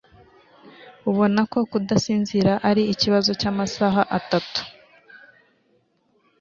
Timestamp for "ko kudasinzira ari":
1.51-2.83